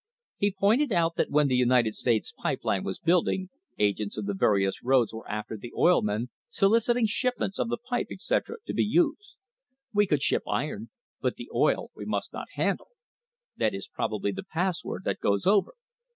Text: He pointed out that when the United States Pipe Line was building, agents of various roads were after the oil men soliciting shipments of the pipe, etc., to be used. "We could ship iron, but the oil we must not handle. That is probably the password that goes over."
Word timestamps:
He 0.37 0.51
pointed 0.57 0.91
out 0.91 1.15
that 1.17 1.29
when 1.29 1.47
the 1.47 1.55
United 1.55 1.93
States 1.93 2.33
Pipe 2.35 2.61
Line 2.63 2.83
was 2.83 2.97
building, 2.97 3.51
agents 3.77 4.17
of 4.17 4.25
various 4.29 4.81
roads 4.81 5.13
were 5.13 5.29
after 5.29 5.55
the 5.55 5.71
oil 5.77 6.01
men 6.01 6.29
soliciting 6.49 7.05
shipments 7.05 7.59
of 7.59 7.69
the 7.69 7.77
pipe, 7.77 8.07
etc., 8.09 8.57
to 8.65 8.73
be 8.73 8.81
used. 8.81 9.35
"We 9.93 10.07
could 10.07 10.23
ship 10.23 10.41
iron, 10.47 10.89
but 11.21 11.35
the 11.35 11.51
oil 11.53 11.91
we 11.95 12.05
must 12.05 12.33
not 12.33 12.47
handle. 12.53 12.87
That 13.57 13.75
is 13.75 13.87
probably 13.87 14.31
the 14.31 14.41
password 14.51 15.03
that 15.03 15.19
goes 15.19 15.45
over." 15.45 15.75